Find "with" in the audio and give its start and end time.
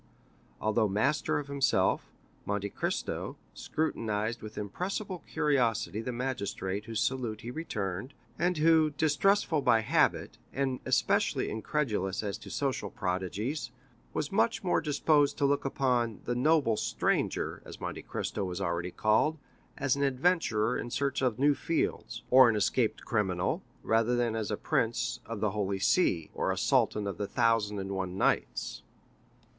4.41-4.57